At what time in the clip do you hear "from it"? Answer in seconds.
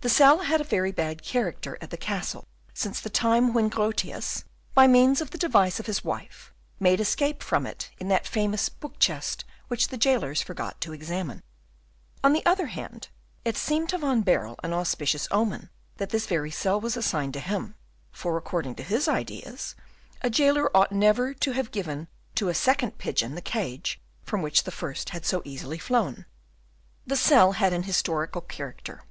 7.44-7.88